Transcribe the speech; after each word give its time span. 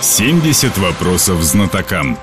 70 0.00 0.78
вопросов 0.78 1.42
знатокам. 1.42 2.16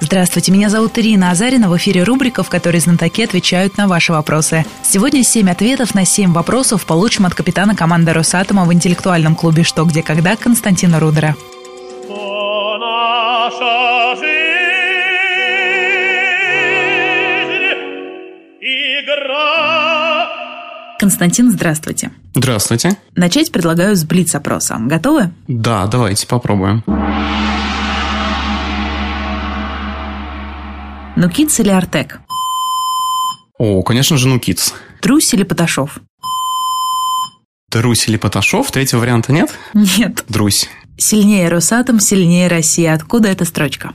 Здравствуйте, 0.00 0.50
меня 0.50 0.70
зовут 0.70 0.98
Ирина 0.98 1.30
Азарина. 1.30 1.68
В 1.68 1.76
эфире 1.76 2.02
рубрика, 2.02 2.42
в 2.42 2.48
которой 2.48 2.80
знатоки 2.80 3.22
отвечают 3.22 3.76
на 3.76 3.86
ваши 3.86 4.12
вопросы. 4.12 4.64
Сегодня 4.82 5.22
7 5.22 5.50
ответов 5.50 5.94
на 5.94 6.06
7 6.06 6.32
вопросов 6.32 6.86
получим 6.86 7.26
от 7.26 7.34
капитана 7.34 7.76
команды 7.76 8.12
Росатома 8.12 8.64
в 8.64 8.72
интеллектуальном 8.72 9.34
клубе 9.34 9.62
«Что, 9.62 9.84
где, 9.84 10.02
когда» 10.02 10.36
Константина 10.36 10.98
Рудера. 10.98 11.36
Константин, 20.98 21.50
здравствуйте. 21.52 22.10
Здравствуйте. 22.34 22.96
Начать 23.14 23.52
предлагаю 23.52 23.94
с 23.96 24.04
блиц-опроса. 24.04 24.76
Готовы? 24.80 25.30
Да, 25.46 25.86
давайте 25.86 26.26
попробуем. 26.26 26.82
Нукиц 31.16 31.60
или 31.60 31.68
Артек? 31.70 32.20
О, 33.58 33.82
конечно 33.82 34.16
же, 34.16 34.28
Нукиц. 34.28 34.74
Трусь 35.00 35.32
или 35.34 35.42
Поташов? 35.42 36.00
Трусь 37.70 38.08
или 38.08 38.16
Поташов? 38.16 38.70
Третьего 38.70 39.00
варианта 39.00 39.32
нет? 39.32 39.50
Нет. 39.74 40.24
Друсь. 40.28 40.68
Сильнее 40.98 41.48
Росатом, 41.48 42.00
сильнее 42.00 42.48
Россия. 42.48 42.94
Откуда 42.94 43.28
эта 43.28 43.44
строчка? 43.44 43.92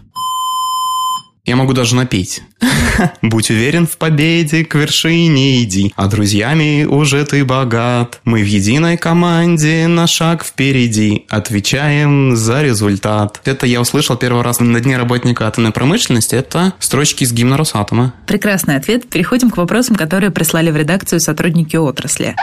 Я 1.51 1.57
могу 1.57 1.73
даже 1.73 1.97
напеть. 1.97 2.43
Будь 3.21 3.49
уверен 3.49 3.85
в 3.85 3.97
победе, 3.97 4.63
к 4.63 4.75
вершине 4.75 5.61
иди, 5.63 5.91
а 5.97 6.07
друзьями 6.07 6.85
уже 6.85 7.25
ты 7.25 7.43
богат. 7.43 8.21
Мы 8.23 8.41
в 8.41 8.45
единой 8.47 8.95
команде, 8.95 9.85
на 9.87 10.07
шаг 10.07 10.45
впереди, 10.45 11.25
отвечаем 11.27 12.37
за 12.37 12.63
результат. 12.63 13.41
Это 13.43 13.65
я 13.65 13.81
услышал 13.81 14.15
первый 14.15 14.43
раз 14.43 14.61
на 14.61 14.79
Дне 14.79 14.95
работника 14.95 15.45
атомной 15.45 15.73
промышленности. 15.73 16.35
Это 16.35 16.71
строчки 16.79 17.25
из 17.25 17.33
гимна 17.33 17.57
Росатома. 17.57 18.13
Прекрасный 18.27 18.77
ответ. 18.77 19.09
Переходим 19.09 19.49
к 19.49 19.57
вопросам, 19.57 19.97
которые 19.97 20.31
прислали 20.31 20.71
в 20.71 20.77
редакцию 20.77 21.19
сотрудники 21.19 21.75
отрасли. 21.75 22.37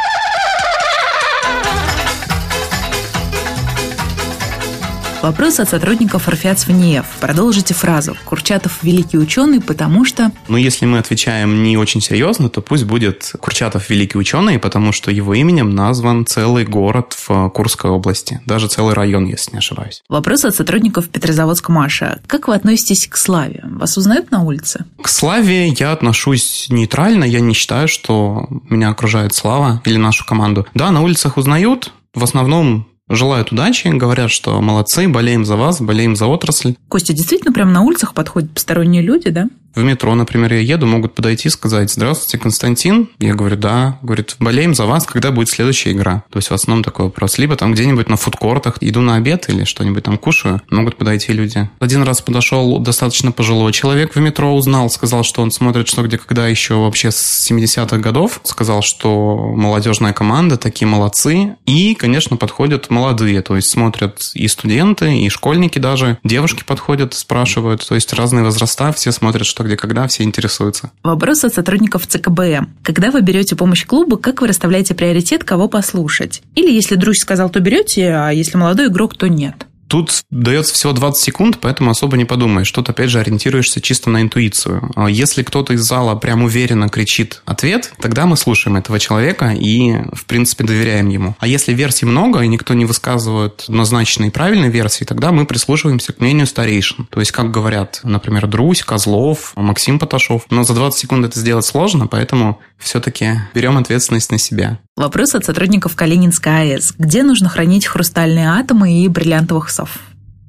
Вопрос 5.21 5.59
от 5.59 5.69
сотрудников 5.69 6.29
РФИАЦ 6.29 6.69
ВНИЕФ. 6.69 7.05
Продолжите 7.21 7.75
фразу. 7.75 8.17
Курчатов– 8.25 8.79
великий 8.83 9.19
ученый, 9.19 9.61
потому 9.61 10.05
что... 10.05 10.31
Ну, 10.47 10.57
если 10.57 10.87
мы 10.87 10.99
отвечаем 10.99 11.65
не 11.65 11.77
очень 11.77 12.01
серьезно, 12.01 12.49
то 12.49 12.61
пусть 12.61 12.85
будет 12.85 13.33
Курчатов– 13.41 13.91
великий 13.91 14.17
ученый, 14.17 14.61
потому 14.61 14.93
что 14.93 15.11
его 15.11 15.35
именем 15.35 15.71
назван 15.71 16.25
целый 16.25 16.65
город 16.65 17.17
в 17.19 17.51
Курской 17.51 17.91
области. 17.91 18.41
Даже 18.47 18.69
целый 18.69 18.95
район, 18.95 19.27
если 19.27 19.53
не 19.53 19.59
ошибаюсь. 19.59 20.03
Вопрос 20.09 20.45
от 20.45 20.55
сотрудников 20.55 21.09
Петрозаводска 21.09 21.73
Маша. 21.73 22.21
Как 22.29 22.47
вы 22.47 22.55
относитесь 22.55 23.09
к 23.09 23.17
славе? 23.17 23.65
Вас 23.65 23.97
узнают 23.97 24.31
на 24.31 24.45
улице? 24.45 24.85
К 25.03 25.09
славе 25.09 25.69
я 25.69 25.91
отношусь 25.91 26.69
нейтрально. 26.71 27.25
Я 27.25 27.41
не 27.41 27.55
считаю, 27.55 27.89
что 27.89 28.47
меня 28.71 28.91
окружает 28.91 29.35
слава 29.35 29.83
или 29.85 29.97
нашу 29.97 30.25
команду. 30.25 30.67
Да, 30.75 30.93
на 30.93 31.03
улицах 31.03 31.37
узнают, 31.37 31.93
в 32.15 32.23
основном 32.23 32.88
желают 33.09 33.53
удачи, 33.53 33.89
говорят, 33.89 34.31
что 34.31 34.61
молодцы, 34.61 35.09
болеем 35.09 35.45
за 35.45 35.57
вас, 35.57 35.81
болеем 35.81 36.17
за 36.17 36.27
отрасль. 36.27 36.75
Костя, 36.89 37.13
действительно, 37.13 37.53
прямо 37.53 37.71
на 37.71 37.83
улицах 37.83 38.15
подходят 38.15 38.51
посторонние 38.51 39.03
люди, 39.03 39.31
да? 39.31 39.49
В 39.79 39.85
метро, 39.85 40.13
например, 40.17 40.55
я 40.55 40.59
еду, 40.59 40.87
могут 40.87 41.15
подойти 41.15 41.47
и 41.47 41.51
сказать, 41.53 41.89
здравствуйте, 41.89 42.37
Константин. 42.37 43.11
Я 43.21 43.37
говорю, 43.37 43.55
да. 43.55 44.01
Говорит, 44.03 44.35
болеем 44.41 44.75
за 44.75 44.87
вас, 44.87 45.07
когда 45.07 45.31
будет 45.31 45.51
следующая 45.51 45.93
игра. 45.93 46.25
То 46.33 46.39
есть 46.39 46.51
в 46.51 46.53
основном 46.53 46.83
такой 46.83 47.05
вопрос. 47.05 47.39
Либо 47.39 47.55
там 47.55 47.75
где-нибудь 47.75 48.09
на 48.09 48.17
фудкортах 48.17 48.79
иду 48.81 49.03
на 49.03 49.15
обед 49.15 49.49
или 49.49 49.63
что-нибудь 49.63 50.03
там 50.03 50.19
кушаю, 50.19 50.61
могут 50.69 50.97
подойти 50.97 51.33
люди. 51.33 51.71
Один 51.79 52.03
раз 52.03 52.21
подошел 52.21 52.81
достаточно 52.81 53.31
пожилой 53.31 53.71
человек 53.71 54.17
в 54.17 54.19
метро, 54.19 54.53
узнал, 54.53 54.91
сказал, 54.91 55.23
что 55.23 55.43
он 55.43 55.53
смотрит 55.53 55.87
что, 55.87 56.03
где, 56.03 56.19
когда 56.19 56.49
еще 56.49 56.75
вообще 56.75 57.13
с 57.13 57.49
70-х 57.49 57.99
годов. 57.99 58.41
Сказал, 58.43 58.83
что 58.83 59.37
молодежная 59.55 60.13
команда, 60.13 60.57
такие 60.57 60.89
молодцы. 60.89 61.55
И, 61.67 61.95
конечно, 61.95 62.37
подходят 62.37 62.91
молодые, 62.91 63.43
то 63.43 63.55
есть 63.55 63.69
смотрят 63.69 64.33
и 64.35 64.49
студенты, 64.49 65.21
и 65.21 65.29
школьники 65.29 65.79
даже. 65.79 66.19
Девушки 66.25 66.65
подходят, 66.67 67.15
спрашивают, 67.15 67.87
то 67.87 67.95
есть 67.95 68.13
разные 68.13 68.43
возраста, 68.43 68.93
все 68.93 69.13
смотрят, 69.13 69.47
что 69.47 69.68
где, 69.69 69.77
когда, 69.77 70.07
все 70.09 70.25
интересуются. 70.25 70.91
Вопрос 71.05 71.45
от 71.45 71.55
сотрудников 71.55 72.07
ЦКБМ. 72.07 72.71
Когда 72.83 73.11
вы 73.11 73.21
берете 73.21 73.55
помощь 73.55 73.87
клубу, 73.87 74.17
как 74.17 74.41
вы 74.41 74.49
расставляете 74.49 74.95
приоритет, 74.95 75.45
кого 75.45 75.69
послушать? 75.69 76.43
Или 76.57 76.73
если 76.73 76.97
друг 76.97 77.15
сказал, 77.15 77.51
то 77.51 77.61
берете, 77.61 78.13
а 78.15 78.31
если 78.31 78.57
молодой 78.57 78.89
игрок, 78.89 79.17
то 79.17 79.29
нет? 79.29 79.68
Тут 79.89 80.23
дается 80.31 80.75
всего 80.75 80.93
20 80.93 81.23
секунд, 81.23 81.59
поэтому 81.61 81.91
особо 81.91 82.17
не 82.17 82.25
подумаешь. 82.25 82.71
Тут, 82.71 82.89
опять 82.91 83.11
же, 83.11 83.21
ориентируешься 83.21 83.81
чисто 83.81 84.11
на 84.11 84.21
интуицию. 84.21 84.91
А 84.95 85.09
если 85.09 85.43
кто-то 85.43 85.73
из 85.73 85.81
зала 85.81 86.15
прям 86.15 86.43
уверенно 86.43 86.89
кричит 86.89 87.43
ответ, 87.47 87.93
тогда 88.01 88.27
мы 88.27 88.37
слушаем 88.37 88.77
этого 88.77 88.99
человека 88.99 89.55
и, 89.59 89.95
в 90.13 90.27
принципе, 90.27 90.65
доверяем 90.65 91.09
ему. 91.09 91.37
А 91.39 91.47
если 91.47 91.73
версий 91.73 92.07
много, 92.07 92.41
и 92.41 92.49
никто 92.49 92.75
не 92.75 92.85
высказывает 92.85 93.65
однозначной 93.69 94.29
и 94.29 94.31
правильной 94.31 94.69
версии, 94.69 95.05
тогда 95.05 95.33
мы 95.33 95.47
прислушиваемся 95.47 96.13
к 96.13 96.21
мнению 96.21 96.47
старейшин. 96.47 97.07
То 97.07 97.21
есть, 97.21 97.33
как 97.33 97.51
говорят, 97.51 98.01
например, 98.03 98.47
Друзь, 98.47 98.83
Козлов, 98.83 99.53
Максим 99.57 99.99
Поташов. 99.99 100.45
Но 100.51 100.65
за 100.65 100.75
20 100.75 101.01
секунд 101.01 101.27
это 101.27 101.41
сделать 101.41 101.65
сложно, 101.65 102.07
поэтому 102.07 102.61
все-таки 102.79 103.41
берем 103.55 103.79
ответственность 103.79 104.31
на 104.31 104.39
себя. 104.39 104.79
Вопрос 104.99 105.37
от 105.37 105.45
сотрудников 105.45 105.95
Калининской 105.95 106.73
АЭС. 106.73 106.93
Где 106.99 107.23
нужно 107.23 107.49
хранить 107.49 107.87
хрустальные 107.87 108.49
атомы 108.49 109.05
и 109.05 109.07
бриллиантовых 109.07 109.71
сов? 109.71 109.91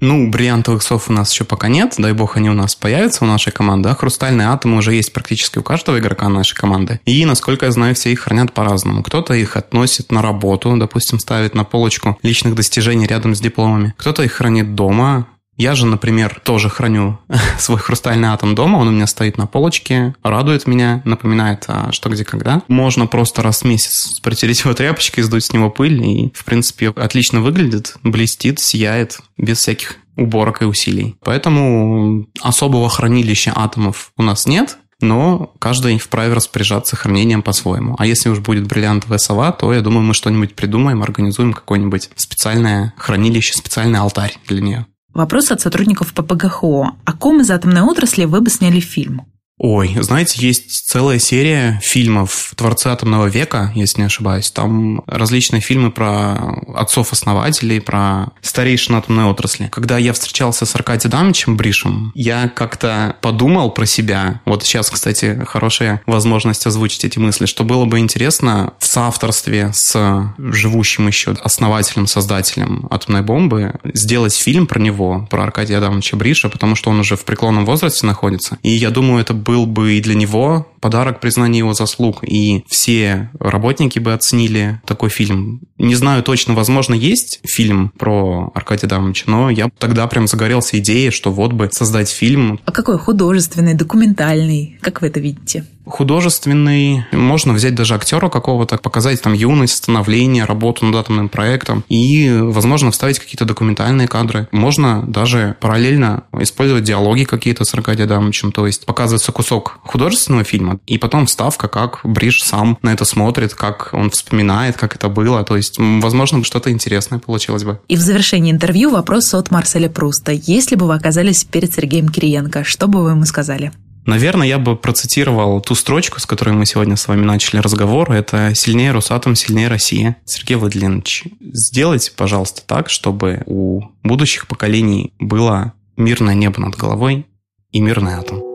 Ну, 0.01 0.31
бриллиантовых 0.31 0.81
сов 0.81 1.07
у 1.07 1.13
нас 1.13 1.31
еще 1.31 1.43
пока 1.43 1.67
нет, 1.67 1.93
дай 1.99 2.13
бог 2.13 2.35
они 2.35 2.49
у 2.49 2.53
нас 2.53 2.73
появятся 2.73 3.25
у 3.25 3.27
нашей 3.27 3.51
команды, 3.51 3.89
а 3.89 3.95
хрустальные 3.95 4.47
атомы 4.47 4.77
уже 4.77 4.95
есть 4.95 5.13
практически 5.13 5.59
у 5.59 5.61
каждого 5.61 5.99
игрока 5.99 6.27
нашей 6.29 6.55
команды. 6.55 6.99
И, 7.05 7.25
насколько 7.25 7.67
я 7.67 7.71
знаю, 7.71 7.93
все 7.93 8.11
их 8.11 8.21
хранят 8.21 8.51
по-разному. 8.51 9.03
Кто-то 9.03 9.35
их 9.35 9.55
относит 9.55 10.11
на 10.11 10.23
работу, 10.23 10.75
допустим, 10.77 11.19
ставит 11.19 11.53
на 11.53 11.63
полочку 11.63 12.17
личных 12.23 12.55
достижений 12.55 13.05
рядом 13.05 13.35
с 13.35 13.39
дипломами. 13.39 13.93
Кто-то 13.97 14.23
их 14.23 14.31
хранит 14.31 14.73
дома, 14.73 15.27
я 15.59 15.75
же, 15.75 15.85
например, 15.85 16.41
тоже 16.43 16.69
храню 16.69 17.19
свой 17.59 17.77
хрустальный 17.77 18.29
атом 18.29 18.55
дома, 18.55 18.77
он 18.77 18.87
у 18.87 18.91
меня 18.91 19.07
стоит 19.07 19.37
на 19.37 19.45
полочке, 19.45 20.15
радует 20.23 20.65
меня, 20.65 21.01
напоминает, 21.03 21.65
а 21.67 21.91
что 21.91 22.09
где 22.09 22.23
когда. 22.23 22.63
Можно 22.69 23.07
просто 23.07 23.43
раз 23.43 23.61
в 23.61 23.65
месяц 23.65 24.19
протереть 24.21 24.61
его 24.61 24.73
тряпочкой, 24.73 25.23
сдуть 25.25 25.43
с 25.43 25.53
него 25.53 25.69
пыль, 25.69 26.01
и, 26.01 26.31
в 26.33 26.45
принципе, 26.45 26.89
отлично 26.89 27.41
выглядит, 27.41 27.97
блестит, 28.03 28.59
сияет, 28.59 29.19
без 29.37 29.57
всяких 29.57 29.97
уборок 30.15 30.61
и 30.61 30.65
усилий. 30.65 31.17
Поэтому 31.23 32.27
особого 32.41 32.89
хранилища 32.89 33.51
атомов 33.53 34.13
у 34.15 34.23
нас 34.23 34.47
нет, 34.47 34.77
но 35.01 35.53
каждый 35.59 35.97
вправе 35.97 36.33
распоряжаться 36.33 36.95
хранением 36.95 37.41
по-своему. 37.41 37.95
А 37.99 38.05
если 38.05 38.29
уж 38.29 38.39
будет 38.39 38.65
бриллиантовая 38.65 39.17
сова, 39.17 39.51
то 39.51 39.73
я 39.73 39.81
думаю, 39.81 40.03
мы 40.03 40.13
что-нибудь 40.13 40.55
придумаем, 40.55 41.03
организуем 41.03 41.51
какое-нибудь 41.51 42.11
специальное 42.15 42.93
хранилище, 42.97 43.53
специальный 43.53 43.99
алтарь 43.99 44.37
для 44.47 44.61
нее. 44.61 44.85
Вопрос 45.13 45.51
от 45.51 45.61
сотрудников 45.61 46.13
ППГХО. 46.13 46.91
О 47.05 47.13
ком 47.13 47.41
из 47.41 47.49
атомной 47.51 47.81
отрасли 47.81 48.25
вы 48.25 48.41
бы 48.41 48.49
сняли 48.49 48.79
фильм? 48.79 49.25
Ой, 49.61 49.93
знаете, 49.99 50.39
есть 50.39 50.87
целая 50.87 51.19
серия 51.19 51.81
фильмов 51.83 52.53
«Творцы 52.55 52.87
атомного 52.87 53.25
века», 53.25 53.73
если 53.75 53.99
не 53.99 54.05
ошибаюсь. 54.05 54.49
Там 54.51 55.03
различные 55.05 55.59
фильмы 55.59 55.91
про 55.91 56.37
отцов-основателей, 56.73 57.81
про 57.81 58.27
старейшин 58.41 58.95
атомной 58.95 59.25
отрасли. 59.25 59.67
Когда 59.69 59.97
я 59.97 60.13
встречался 60.13 60.65
с 60.65 60.73
Аркадием 60.75 61.11
Дамовичем 61.11 61.57
Бришем, 61.57 62.13
я 62.15 62.47
как-то 62.47 63.17
подумал 63.19 63.71
про 63.71 63.85
себя. 63.85 64.39
Вот 64.45 64.63
сейчас, 64.63 64.89
кстати, 64.89 65.43
хорошая 65.45 66.01
возможность 66.05 66.65
озвучить 66.65 67.03
эти 67.03 67.19
мысли, 67.19 67.45
что 67.45 67.65
было 67.65 67.83
бы 67.83 67.99
интересно 67.99 68.73
в 68.79 68.87
соавторстве 68.87 69.71
с 69.73 70.33
живущим 70.37 71.07
еще 71.07 71.31
основателем, 71.43 72.07
создателем 72.07 72.87
атомной 72.89 73.23
бомбы 73.23 73.73
сделать 73.83 74.33
фильм 74.33 74.67
про 74.67 74.79
него, 74.79 75.27
про 75.29 75.43
Аркадия 75.43 75.79
Адамовича 75.79 76.15
Бриша, 76.15 76.47
потому 76.47 76.75
что 76.75 76.91
он 76.91 77.01
уже 77.01 77.17
в 77.17 77.25
преклонном 77.25 77.65
возрасте 77.65 78.05
находится. 78.05 78.57
И 78.63 78.69
я 78.69 78.89
думаю, 78.89 79.19
это 79.19 79.33
был 79.49 79.65
бы 79.65 79.93
и 79.93 80.01
для 80.01 80.13
него 80.13 80.67
подарок 80.79 81.19
признания 81.19 81.59
его 81.59 81.73
заслуг, 81.73 82.23
и 82.23 82.63
все 82.67 83.29
работники 83.39 83.99
бы 83.99 84.13
оценили 84.13 84.81
такой 84.85 85.09
фильм. 85.09 85.61
Не 85.77 85.95
знаю 85.95 86.23
точно, 86.23 86.53
возможно, 86.53 86.93
есть 86.93 87.39
фильм 87.43 87.91
про 87.97 88.51
Аркадия 88.53 88.87
Адамовича, 88.87 89.25
но 89.27 89.49
я 89.49 89.69
тогда 89.77 90.07
прям 90.07 90.27
загорелся 90.27 90.79
идеей, 90.79 91.11
что 91.11 91.31
вот 91.31 91.53
бы 91.53 91.69
создать 91.71 92.09
фильм. 92.09 92.59
А 92.65 92.71
какой 92.71 92.97
художественный, 92.97 93.73
документальный? 93.73 94.77
Как 94.81 95.01
вы 95.01 95.07
это 95.07 95.19
видите? 95.19 95.65
художественный. 95.89 97.05
Можно 97.11 97.53
взять 97.53 97.75
даже 97.75 97.95
актера 97.95 98.29
какого-то, 98.29 98.77
показать 98.77 99.21
там 99.21 99.33
юность, 99.33 99.77
становление, 99.77 100.45
работу 100.45 100.85
над 100.85 100.95
атомным 100.95 101.29
проектом 101.29 101.83
и, 101.89 102.31
возможно, 102.41 102.91
вставить 102.91 103.19
какие-то 103.19 103.45
документальные 103.45 104.07
кадры. 104.07 104.47
Можно 104.51 105.03
даже 105.07 105.55
параллельно 105.59 106.23
использовать 106.39 106.83
диалоги 106.83 107.23
какие-то 107.23 107.65
с 107.65 107.73
Аркадием 107.73 108.05
Адамовичем, 108.05 108.51
то 108.51 108.65
есть 108.65 108.85
показывается 108.85 109.31
кусок 109.31 109.79
художественного 109.83 110.43
фильма, 110.43 110.68
фильма. 110.69 110.79
И 110.87 110.97
потом 110.97 111.25
вставка, 111.25 111.67
как 111.67 112.01
Бридж 112.03 112.41
сам 112.43 112.77
на 112.81 112.93
это 112.93 113.05
смотрит, 113.05 113.53
как 113.53 113.89
он 113.93 114.09
вспоминает, 114.09 114.77
как 114.77 114.95
это 114.95 115.09
было. 115.09 115.43
То 115.43 115.57
есть, 115.57 115.77
возможно, 115.77 116.43
что-то 116.43 116.71
интересное 116.71 117.19
получилось 117.19 117.63
бы. 117.63 117.79
И 117.87 117.95
в 117.95 117.99
завершении 117.99 118.51
интервью 118.51 118.91
вопрос 118.91 119.33
от 119.33 119.51
Марселя 119.51 119.89
Пруста. 119.89 120.31
Если 120.31 120.75
бы 120.75 120.87
вы 120.87 120.95
оказались 120.95 121.43
перед 121.43 121.73
Сергеем 121.73 122.09
Кириенко, 122.09 122.63
что 122.63 122.87
бы 122.87 123.03
вы 123.03 123.11
ему 123.11 123.25
сказали? 123.25 123.71
Наверное, 124.05 124.47
я 124.47 124.57
бы 124.57 124.75
процитировал 124.75 125.61
ту 125.61 125.75
строчку, 125.75 126.19
с 126.19 126.25
которой 126.25 126.51
мы 126.51 126.65
сегодня 126.65 126.95
с 126.95 127.07
вами 127.07 127.25
начали 127.25 127.59
разговор. 127.59 128.11
Это 128.11 128.55
«Сильнее 128.55 128.91
Росатом, 128.91 129.35
сильнее 129.35 129.67
Россия». 129.67 130.15
Сергей 130.25 130.55
Владимирович, 130.55 131.25
сделайте, 131.39 132.11
пожалуйста, 132.15 132.61
так, 132.65 132.89
чтобы 132.89 133.43
у 133.45 133.81
будущих 134.03 134.47
поколений 134.47 135.13
было 135.19 135.73
мирное 135.95 136.33
небо 136.33 136.59
над 136.59 136.75
головой 136.75 137.27
и 137.71 137.81
мирный 137.81 138.13
атом. 138.13 138.48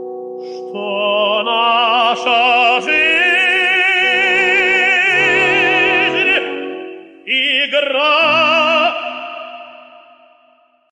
Что 2.24 2.30
наша 2.30 2.53